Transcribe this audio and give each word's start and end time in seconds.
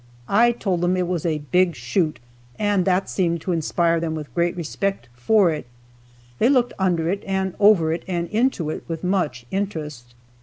I 0.27 0.51
told 0.51 0.81
them 0.81 0.97
it 0.97 1.07
was 1.07 1.27
a 1.27 1.43
"big 1.51 1.75
shoot," 1.75 2.19
and 2.57 2.85
that 2.85 3.07
seemed 3.07 3.41
to 3.41 3.51
inspire 3.51 3.99
them 3.99 4.15
with 4.15 4.33
great 4.33 4.57
respect 4.57 5.07
for 5.13 5.51
it. 5.51 5.67
They 6.39 6.49
looked 6.49 6.73
under 6.79 7.07
it 7.11 7.23
and 7.27 7.53
over 7.59 7.93
it 7.93 8.03
and 8.07 8.27
into 8.29 8.71
it 8.71 8.83
with 8.87 9.03
much 9.03 9.45
interest. 9.51 10.15